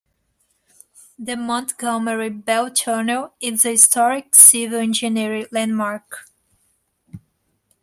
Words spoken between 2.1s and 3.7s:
Bell Tunnel is a